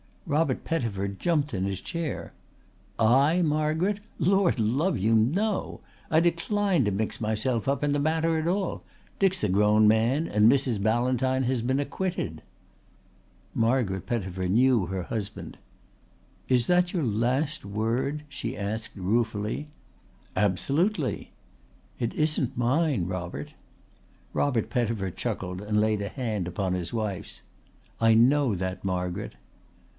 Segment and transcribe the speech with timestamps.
[0.25, 2.31] Robert Pettifer jumped in his chair.
[2.97, 3.99] "I, Margaret!
[4.17, 5.81] Lord love you, no!
[6.09, 8.81] I decline to mix myself up in the matter at all.
[9.19, 10.81] Dick's a grown man and Mrs.
[10.81, 12.41] Ballantyne has been acquitted."
[13.53, 15.57] Margaret Pettifer knew her husband.
[16.47, 19.67] "Is that your last word?" she asked ruefully.
[20.35, 21.31] "Absolutely."
[21.99, 23.53] "It isn't mine, Robert."
[24.33, 27.41] Robert Pettifer chuckled and laid a hand upon his wife's.
[27.99, 29.33] "I know that, Margaret."